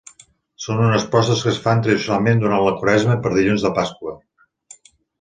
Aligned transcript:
Són 0.63 0.79
unes 0.85 1.05
postres 1.15 1.43
que 1.43 1.51
es 1.51 1.61
fan 1.67 1.85
tradicionalment 1.89 2.43
durant 2.47 2.65
la 2.71 2.75
Quaresma 2.81 3.21
i 3.21 3.23
per 3.27 3.37
Dilluns 3.39 3.69
de 3.71 3.75
Pasqua. 3.81 4.19